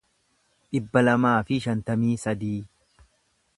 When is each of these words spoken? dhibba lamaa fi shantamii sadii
dhibba 0.75 1.03
lamaa 1.09 1.35
fi 1.51 1.59
shantamii 1.67 2.17
sadii 2.25 2.57